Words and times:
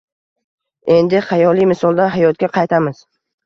Endi 0.95 1.21
xayoliy 1.29 1.69
misoldan 1.75 2.13
hayotga 2.17 2.53
qaytamiz. 2.61 3.09